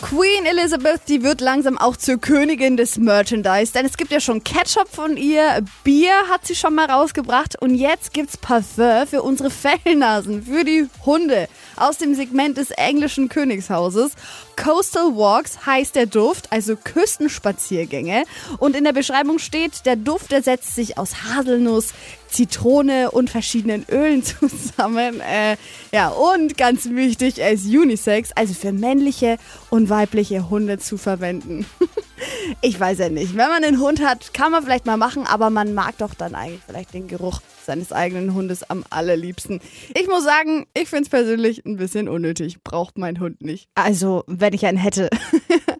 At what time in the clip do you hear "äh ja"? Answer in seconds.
25.20-26.08